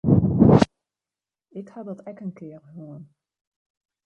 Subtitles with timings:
[1.59, 3.03] Ik ha dat ek in kear hân.